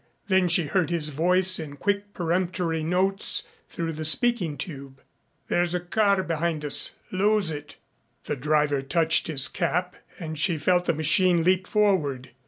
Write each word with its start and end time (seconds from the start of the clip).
Then 0.29 0.47
she 0.47 0.65
heard 0.65 0.89
his 0.89 1.09
voice 1.09 1.59
in 1.59 1.75
quick 1.77 2.11
peremptory 2.15 2.81
notes 2.81 3.47
through 3.69 3.93
the 3.93 4.03
speaking 4.03 4.57
tube. 4.57 4.99
"There's 5.47 5.75
a 5.75 5.79
car 5.79 6.23
behind 6.23 6.65
us. 6.65 6.93
Lose 7.11 7.51
it." 7.51 7.75
The 8.23 8.35
driver 8.35 8.81
touched 8.81 9.27
his 9.27 9.47
cap 9.47 9.95
and 10.17 10.39
she 10.39 10.57
felt 10.57 10.85
the 10.85 10.95
machine 10.95 11.43
leap 11.43 11.67
forward. 11.67 12.31